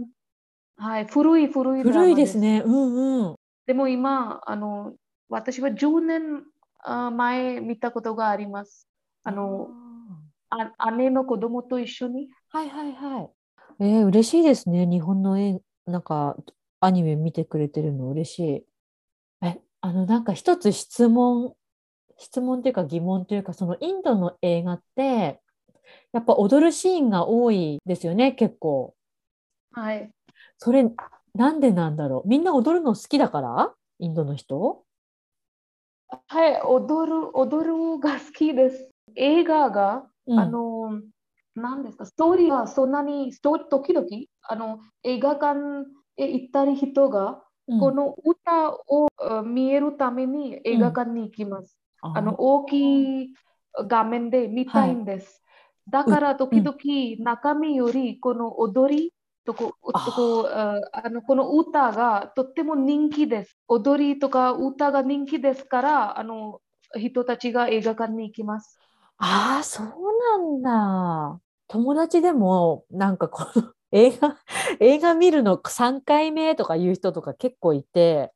[0.80, 2.63] はい、古い古い古いマですね。
[2.65, 3.36] うんうん。
[3.68, 4.94] でも今、あの
[5.28, 6.44] 私は10年
[6.84, 8.88] あ前見たことがあります。
[9.24, 9.68] あの
[10.50, 12.30] あ姉の子供と一緒に。
[12.48, 13.30] はいはいはい。
[13.82, 14.86] えー、嬉しいですね。
[14.86, 16.38] 日本の絵、なんか
[16.80, 18.65] アニメ見てくれてるの嬉しい。
[19.46, 21.54] え、あのなんか一つ質問、
[22.18, 25.42] 質問というか疑問というか、そのインドの映画って、
[26.13, 28.96] やっぱ踊るシーンが多いですよね、結構。
[29.74, 30.10] はい。
[30.62, 30.86] それ、
[31.34, 32.28] なんでなんだろう？
[32.28, 33.74] みんな踊るの好きだから？
[34.00, 34.84] インドの人？
[36.28, 38.89] はい、踊る、踊るが好きです。
[39.15, 40.39] 映画が、うん。
[40.39, 41.02] あの、
[41.56, 44.06] 何ですか、ストーリーはそんなに、ストー時々、
[44.41, 45.60] あの、映画館
[46.17, 47.80] へ行ったり人が、うん。
[47.80, 51.78] この歌をあ見えるために映画館に行きます。
[52.02, 53.34] ああの、大きい
[53.88, 55.41] 画面で見たいんです。
[55.88, 56.76] だから時々
[57.24, 59.13] 中身よりこの踊り
[59.50, 63.58] とこ、あとこああのこの歌がとっても人気です。
[63.68, 66.62] 踊りとか歌が人気ですから、あの
[66.96, 68.82] 人たちが映画館に行きます。
[69.18, 71.42] ああ、そうなんだ。
[71.68, 74.38] 友達でも、なんかこの 映画、
[74.80, 78.34] 映画見るの3回目とかいう人とか結構いて、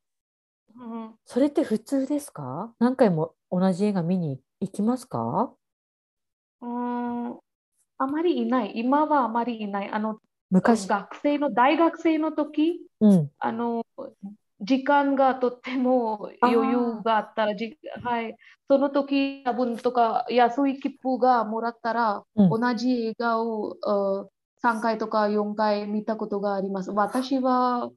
[0.76, 2.74] うんそれって普通ですか？
[2.80, 5.54] 何回も同じ映画見に行きますか？
[6.62, 6.70] うー
[7.36, 7.40] ん
[8.00, 8.74] あまりいない。
[8.76, 9.90] 今はあまりいない。
[9.92, 10.20] あの
[10.54, 10.88] 昔。
[10.88, 13.32] 学生の大学生の時、うん。
[13.40, 13.86] あの
[14.62, 18.36] 時間がとっても余裕があったら、じはい、
[18.70, 24.26] その時多分とか安い切符がもらったら、うん同じ映画をあ
[24.62, 26.92] 3回とか4回見たことがあります。
[26.92, 27.90] 私は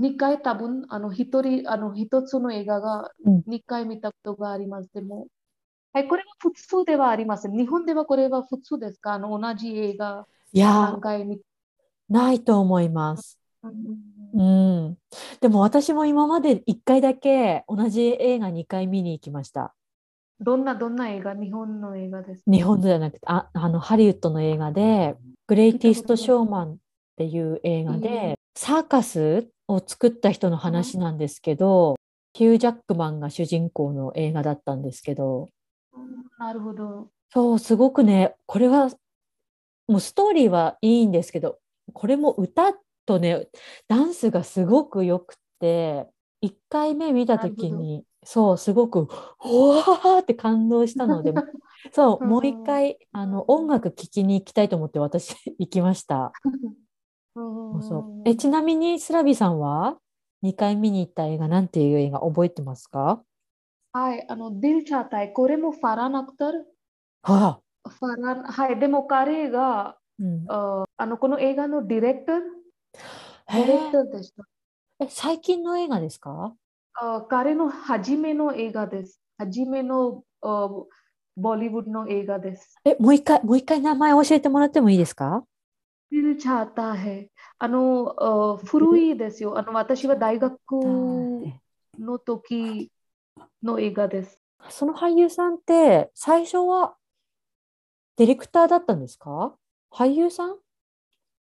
[0.00, 4.90] 2回多分あの一人あの一つの映画がうん2回見たことがあります。
[4.94, 5.26] でも、
[5.92, 7.56] はい、これは普通ではありません。
[7.56, 9.14] 日本ではこれは普通ですか？
[9.14, 11.38] あの同じ映画いや何回見ー、
[12.08, 13.38] ないと思います。
[13.62, 14.42] うんう
[14.90, 14.98] ん。
[15.40, 19.74] でも私も今まで1回だけ同じ映画2回見に行きました。
[20.40, 21.34] どんなどんな映画？
[21.34, 22.50] 日本の映画ですか？
[22.50, 25.16] 日本じゃなくて、あ、あの、ハリウッドの映画で、
[25.46, 26.76] グレイティスト・ショーマンっ
[27.16, 31.96] ていう映画うんで、サーカスを作った人の話なんですけど、
[32.34, 35.48] ヒュー・ジャックマンが主人公の映画だったんですけど、
[35.94, 37.08] うんなるほど。
[37.32, 38.90] そう、すごくね、これは、
[39.88, 41.58] もうストーリーはいいんですけど、
[41.92, 42.72] これも歌
[43.06, 43.48] とね、
[43.88, 46.06] ダンスがすごくよくって、
[46.40, 51.32] 1回目見た時に、そう、すごく、うわーって感動したので、
[51.92, 52.28] そう、うん。
[52.30, 56.32] もう一回、あの、音楽聴きに行きたいと思って私行きました。
[57.34, 59.98] そうえ、ちなみに、スラビさんは
[60.42, 63.22] ？2回見に行った映画、なんていう映画覚えてますか？
[63.92, 66.66] はい、あの、ディルチャータイ、これもファラン・アクタル。
[67.22, 70.05] はあ、ファラン、はい、でも彼が、うん。
[70.48, 72.40] ああの、この映画のディレクター、
[73.52, 74.44] ディレクターでした。
[75.00, 76.54] え、最近の映画ですか？
[76.94, 79.20] あ彼の初めの映画です。
[79.36, 80.68] 初めのあ
[81.36, 82.78] ボリウッドの映画です。
[82.84, 85.44] え、もう一回、もう一回名前教えてもらってもいいですか？
[86.10, 89.58] ルチャーターあの、あ古いですよ。
[89.58, 90.56] あの、私は大学
[91.98, 92.90] の時
[93.62, 94.40] の映画です。
[94.70, 96.96] その俳優さんって最初は
[98.16, 99.54] ディレクターだったんですか？
[99.96, 100.56] 俳優さん？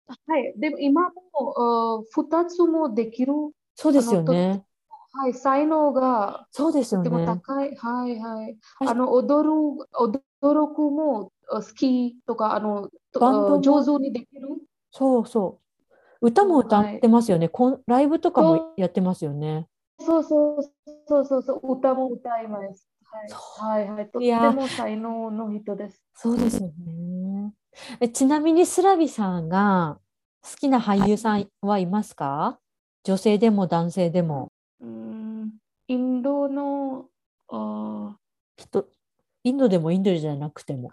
[0.06, 1.12] はい、でも今も
[1.56, 3.32] あ2つもできる、
[3.74, 4.64] そうですよね。
[5.12, 7.26] はい、才能がそうですよとてもね。
[7.26, 7.74] 高い。
[7.74, 8.44] はいはい。
[8.44, 9.52] はいあの、踊る、
[9.98, 10.22] 踊
[10.54, 12.88] る子もあ好きとか、あの、
[13.60, 14.48] 上手にできる？
[14.92, 15.58] そうそ
[16.20, 16.26] う。
[16.28, 17.48] 歌も歌ってますよね。
[17.48, 19.66] こんライブとかもやってますよね。
[19.98, 20.62] そうそう
[21.08, 22.88] そうそうそう、歌も歌います。
[23.28, 24.10] そはいはいはい。
[24.10, 26.00] とても才能の人です。
[26.14, 26.74] そうですよね。
[28.00, 29.98] えちなみにスラビさんが
[30.42, 32.58] 好きな俳優さんはいますか？
[33.04, 34.52] 女性でも男性でも。
[34.80, 35.50] うん
[35.88, 37.06] インドの
[37.48, 38.16] あ
[38.56, 38.88] 人
[39.44, 40.90] インドでもインドじゃなくても。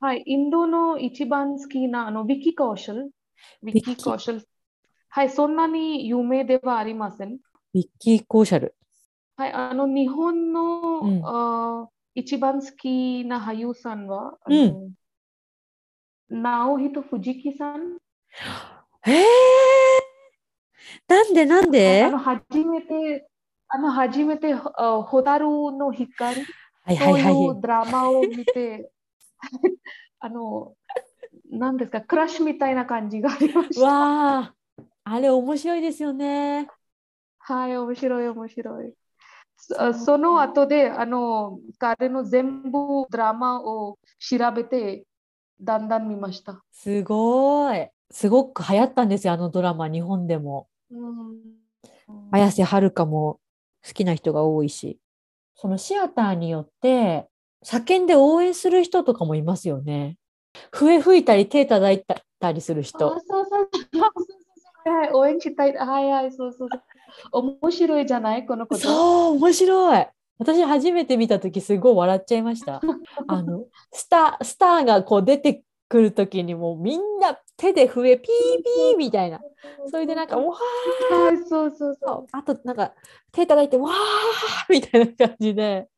[0.00, 3.10] はい、インドの一番好きなあのビキ・コーシャル？
[3.62, 4.48] ビキ・コーシャル。
[5.08, 7.38] はい、そんなに有名ではありません。
[7.74, 8.74] ビッキー・コーシャル。
[9.36, 14.90] はい、あの日本の、うんあ一番好きな俳優さんは、あうの
[16.28, 17.96] 直人藤木さん。
[19.06, 19.24] えー、
[21.08, 22.04] なんでなんで？
[22.04, 23.28] あの初めて、
[23.68, 26.40] あの初めて、あホタルの光、
[26.84, 27.34] はいはそういはい。
[27.34, 28.90] いうドラマを見て、
[30.20, 30.74] あの、
[31.50, 33.86] なんですか、クラッシュみたいな感じがありました。
[33.86, 34.54] わあ、
[35.04, 36.68] あれ面白いですよね。
[37.38, 38.94] はい、面白い、面白い。
[39.56, 42.70] そその後で、あの、彼の全部
[43.08, 45.04] ドラマを調べて、
[45.60, 46.62] だんだん見ました。
[46.70, 47.88] すごい。
[48.10, 50.68] すごく流行ったんですよ、あのドラマ、日本でも。
[50.90, 51.36] うん、
[52.30, 53.40] 綾瀬はるかも
[53.86, 54.98] 好きな人が多いし。
[55.54, 57.28] そのシアターによって、
[57.64, 60.18] 叫んで応援する人とかもいますよね。
[60.70, 62.04] 笛吹いたり手叩い
[62.38, 62.98] たりするあ、人。
[63.10, 64.12] そうそうそうそうそう。
[64.94, 65.74] はい、応援したい。
[65.76, 66.82] はいはい、そうそうそう。
[67.60, 68.46] 面白いじゃない？
[68.46, 68.82] このこと。
[68.82, 70.06] そう、面白い。
[70.38, 72.80] 私初めて見た時すごい笑っちゃいました。
[73.28, 78.26] あのスタースターがこう出てくる時にもうみんな手で笛ピー
[78.62, 79.40] ピーみたいな。
[79.90, 82.92] それでなんかわはい、そうそうそーあとなんか
[83.32, 83.92] 手叩いてわー
[84.72, 85.88] みたいな感じで。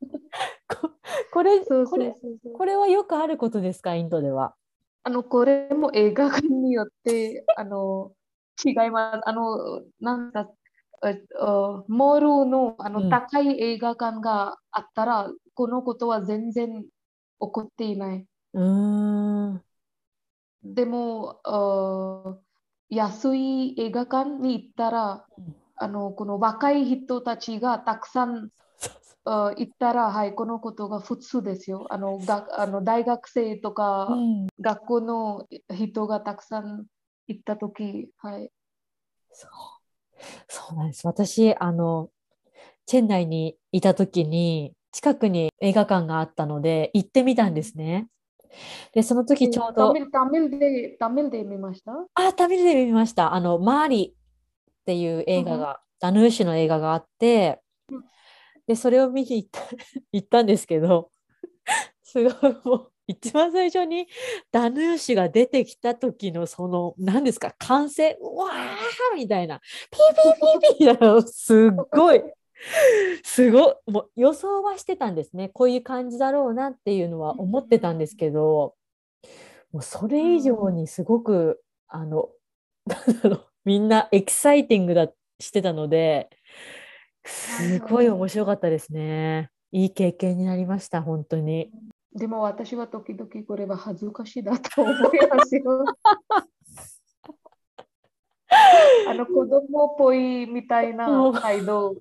[0.68, 0.90] こ
[1.32, 1.64] これう。
[1.64, 2.52] そうこれそうそうそう。
[2.52, 3.94] これはよくあることですか？
[3.94, 4.54] インドでは。
[5.02, 8.12] あの、これも映画館によって、あの、
[8.62, 9.28] 違います。
[9.28, 10.50] あの、なんか、
[11.02, 16.88] モールのあうんの高い映画館があったら、このことは全然起
[17.38, 18.26] こっていない。
[18.52, 19.62] うーん。
[20.62, 22.36] でも、あ
[22.90, 25.26] 安い映画館に行ったら、
[25.76, 28.50] あの、この若い人たちがたくさん
[29.24, 31.86] 行ったら、はい、このことが普通ですよ。
[31.90, 36.84] あの、が、あの大学生とか、うん学校の人がたくさん
[37.28, 38.50] 行ったとき、はい。
[39.32, 39.79] そう
[40.48, 41.06] そうなんです。
[41.06, 42.10] 私、あの、
[42.86, 48.08] チェン内にいた時に、近くに映画館があったので、行ってみたんですね。
[48.92, 51.92] で、その時ちょうど、タミル、タミルで、タミルで見ました？
[52.14, 53.32] あ、タミルで見ました。
[53.34, 58.04] あの、マーリっていう映画が、ダヌーシュの映画があってうん、
[58.66, 59.60] で、それを見に行った
[60.12, 61.10] 行ったんですけど、
[62.02, 64.06] すごいもう、一番最初に
[64.52, 72.22] ダヌーシュが出てきた時のその、何ですか、歓声、うわーみたいな、ピーピーピーピーなの、すっごい、
[73.24, 75.48] すごい、もう予想はしてたんですね。
[75.48, 78.76] こういう感じだろうなっていうのは思ってたんですけど、
[79.72, 82.28] もうそれ以上にすごく、あの、
[82.86, 85.08] なんだろう、みんなエキサイティングだ
[85.40, 86.30] してたので、
[87.24, 89.50] すごい面白かったですね。
[89.72, 91.72] いい経験になりました、本当に。
[92.12, 94.96] でも私は時々これは恥ずかしいだと思い
[95.28, 95.84] ますよ。
[99.08, 101.94] あの子供っぽいみたいな態度。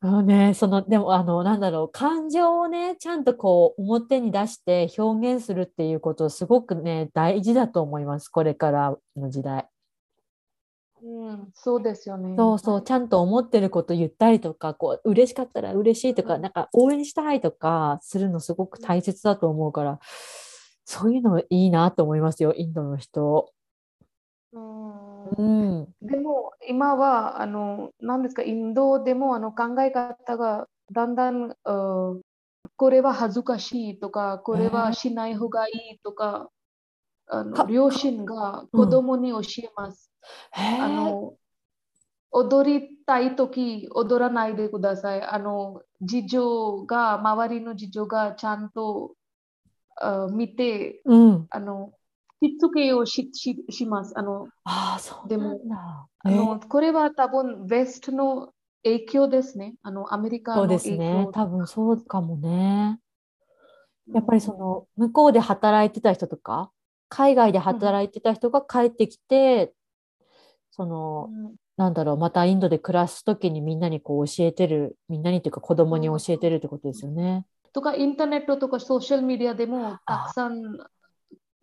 [0.00, 9.68] あのね、その、でも、あの、なんだろう、感情をね、ちゃんとこう、表に出して表現するっていうこと、すごくね、大事だと思います、これからの時代。
[11.06, 12.34] うん、そうですよね。
[12.36, 20.00] そうそう、ちゃんと思ってること言ったりとか、こう、嬉しかったら嬉しいとか、うんなんか応援したいとかするのすごく大切だと思うから、
[20.84, 23.52] そういうのいいなと思いますよ、インドの人。
[24.52, 25.88] うんうん。
[26.02, 36.50] でも今はあの何ですかインドでもあの考え方がだんだんこれは恥ずかしいとかこれはしない方がいいとか、
[37.28, 40.10] あかの両親が子供に教えます。
[40.52, 40.80] へえ。
[40.80, 41.34] あの
[42.30, 45.22] 踊りたいとき踊らないでください。
[45.22, 49.14] あの事情が周りの事情がちゃんと
[50.00, 51.46] あ見てうん。
[51.50, 51.92] あの
[52.42, 54.12] しつけをししします。
[54.18, 55.60] あのああ、そうでも。
[56.18, 58.52] あのこれは多分ウェストの
[58.82, 59.74] 影響ですね。
[59.82, 61.24] あのアメリカそうですね。
[61.24, 61.32] 響。
[61.32, 63.00] 多分そうかもね。
[64.12, 66.70] やっぱりその向こうで働いてた人とか、
[67.08, 69.72] 海外で働いてた人が帰ってきて、
[70.70, 77.44] その、うんなんだろう、またインドで暮らすときにみんなにこう教えてる、みんなにというか子供に教えてるってことですよね。
[77.74, 80.78] とかインターネットとかソーシャルメディアでもたくさん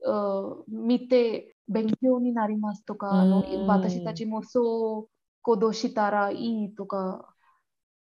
[0.06, 5.10] あ見て勉強になりますとか、あのうん私たちもそう
[5.42, 7.34] 行動したらいいとか、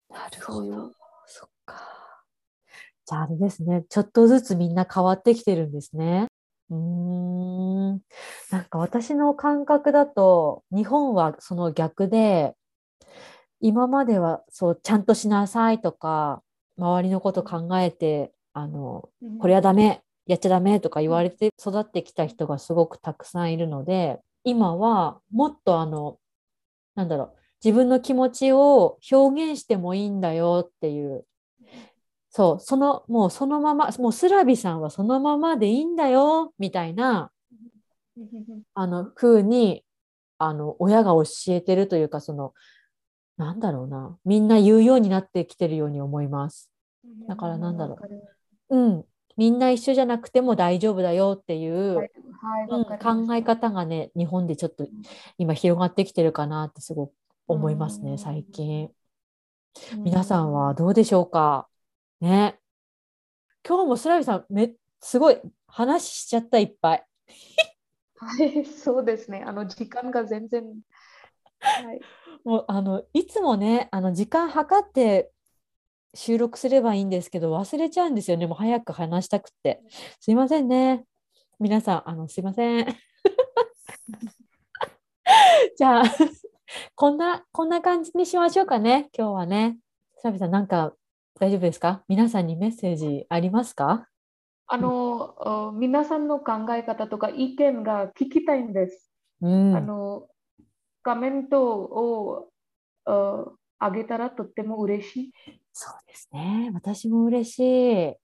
[0.09, 0.91] なるそういう。
[1.27, 1.75] そっか。
[3.05, 3.85] じゃああれですね。
[3.87, 6.27] ちょっとずつみんな変わってきてるんですね。
[6.69, 7.00] うーん。
[8.49, 12.55] なんか私の感覚だと、日本はその逆で、
[13.59, 16.43] 今まではそう、ちゃんとしなさいとか、
[16.77, 19.09] 周りのこと考えて、あの、
[19.39, 26.17] これはダメ、やっちゃダメとか言われて育ってきた人がすごくたくさんいるので、今はもっとあの、
[26.95, 31.25] なんだろう、自分の気持ちを表現してもいいんだよっていう。
[32.29, 37.31] そう、その、もうそのまま、もうスラビさんはそのままでいいんだよ、みたいな、
[38.73, 39.83] あの、風に、
[40.37, 42.53] あの、親が教えてるというか、その、
[43.37, 46.69] なんだろうな、みんな言うようになってきてるように思います。
[47.27, 47.97] だからなんだろ
[48.69, 48.77] う。
[48.77, 49.05] うん。
[49.37, 52.11] みんな一緒じゃなくても大丈夫だよっていう、はい
[52.41, 54.85] はいうん、考え方がね、日本でちょっと
[55.37, 57.13] 今広がってきてるかなってすごく
[57.47, 58.91] 思いますね、最近。
[59.97, 61.67] 皆さんはどうでしょうか？
[62.19, 62.59] ね。
[63.67, 67.05] 今日もスラビさん、めすごい話しちゃったいっぱい。
[68.23, 69.43] はい、そうですね。
[69.45, 70.63] あの時間が全然。
[71.59, 71.99] はい、
[72.43, 75.31] もうあのいつもね、あの時間計って
[76.13, 78.45] 収録すればいいんですけど、忘れちゃうんですよね。
[78.45, 79.81] もう早く話したくて。
[80.19, 81.03] すいませんね。
[81.59, 82.85] 皆さん、あのすいません。
[85.77, 86.05] じゃあ、
[86.95, 89.79] こんな、こんな感じにしましょうかね、今日はね。
[90.17, 90.93] サビさん、なんか
[91.39, 92.03] 大丈夫ですか？
[92.07, 94.07] 皆さんにメッセージありますか？
[94.73, 99.11] あの、皆さんの考え方とか意見が聞きたいんです。
[99.41, 100.27] うん、あの
[101.03, 102.47] コメントを
[103.05, 105.31] あげたらとっても嬉しい。
[105.73, 106.71] そうですね。
[106.73, 108.15] 私も嬉しい。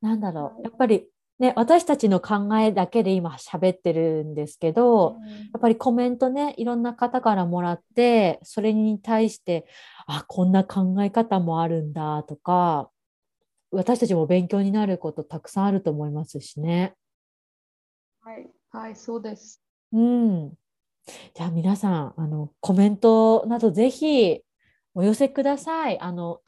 [0.00, 0.62] なんだろう。
[0.64, 1.08] やっぱり
[1.38, 9.66] ね、私たちの考えだけで今喋ってるんですけど、うん、やっぱりコメントねいろんな方からもらってそれに対して
[10.06, 12.90] あこんな考え方もあるんだとか
[13.70, 16.94] 私たちも勉強になることたくさんあると思いますしね。
[18.22, 19.62] はい、はい、そうです。
[19.92, 20.52] うん。
[21.34, 24.40] じゃあ皆さんあのコメントなどぜひ
[24.94, 26.00] お寄せください。
[26.00, 26.40] あの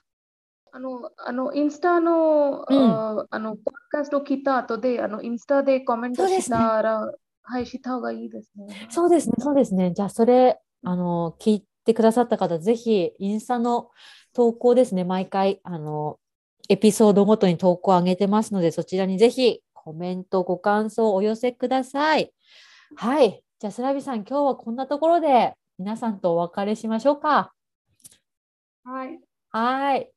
[0.73, 7.13] あの、あのインスタの、うん、あの、ポッドキャストを聞いた後で、あの、インスタでコメントしたら、ね、
[7.43, 8.87] はい、した方がいいですね。
[8.91, 9.93] そうですね、そうですね。
[9.95, 13.91] じゃあ、それ、あの、聞いてくださった方、ぜひ、インスタの
[14.35, 16.19] 投稿ですね、毎回、あの、
[16.69, 22.33] エピソードごとに投稿を上げてますので、そちらにぜひコメント、ご感想をお寄せください。
[22.97, 23.43] はい。
[23.59, 27.53] じゃあ、スラビさん、今日はこんなところで皆さんとお別れしましょうか。
[28.85, 29.19] はい。
[29.51, 30.11] はい。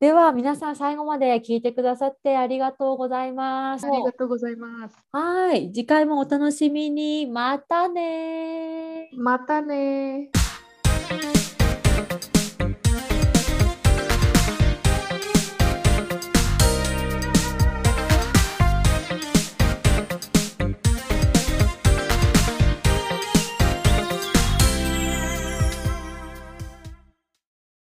[0.00, 3.86] では皆さん最後まで聞いてくださってありがとうございます。
[3.86, 4.96] ありがとうございます。
[5.12, 7.26] はい、次回もお楽しみに。
[7.26, 10.30] またねまたね